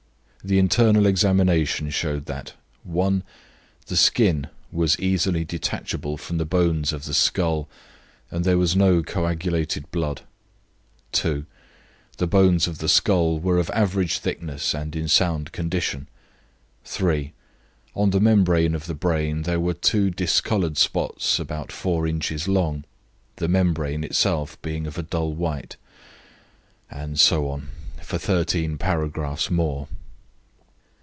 The 0.43 0.57
internal 0.57 1.05
examination 1.05 1.91
showed 1.91 2.25
that: 2.25 2.53
"1. 2.83 3.21
The 3.85 3.95
skin 3.95 4.47
was 4.71 4.99
easily 4.99 5.45
detachable 5.45 6.17
from 6.17 6.39
the 6.39 6.45
bones 6.45 6.91
of 6.91 7.05
the 7.05 7.13
skull, 7.13 7.69
and 8.31 8.43
there 8.43 8.57
was 8.57 8.75
no 8.75 9.03
coagulated 9.03 9.91
blood. 9.91 10.21
"2. 11.11 11.45
The 12.17 12.25
bones 12.25 12.65
of 12.65 12.79
the 12.79 12.89
skull 12.89 13.37
were 13.37 13.59
of 13.59 13.69
average 13.69 14.17
thickness 14.17 14.73
and 14.73 14.95
in 14.95 15.07
sound 15.07 15.51
condition. 15.51 16.07
"3. 16.85 17.33
On 17.93 18.09
the 18.09 18.19
membrane 18.19 18.73
of 18.73 18.87
the 18.87 18.95
brain 18.95 19.43
there 19.43 19.59
were 19.59 19.75
two 19.75 20.09
discoloured 20.09 20.75
spots 20.75 21.37
about 21.37 21.71
four 21.71 22.07
inches 22.07 22.47
long, 22.47 22.83
the 23.35 23.47
membrane 23.47 24.03
itself 24.03 24.59
being 24.63 24.87
of 24.87 24.97
a 24.97 25.03
dull 25.03 25.33
white." 25.33 25.75
And 26.89 27.19
so 27.19 27.47
on 27.47 27.69
for 28.01 28.17
13 28.17 28.79
paragraphs 28.79 29.51
more. 29.51 29.87